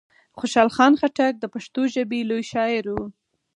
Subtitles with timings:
[0.39, 3.05] خوشحال خان خټک د پښتو ژبي لوی شاعر وو.